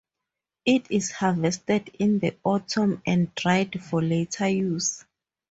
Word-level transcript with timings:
It 0.65 0.87
is 0.89 1.11
harvested 1.11 1.91
in 1.99 2.17
the 2.17 2.35
autumn 2.43 3.03
and 3.05 3.35
dried 3.35 3.83
for 3.83 4.01
later 4.01 4.47
use. 4.47 5.05